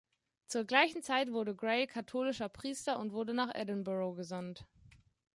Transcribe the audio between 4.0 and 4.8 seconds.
gesandt.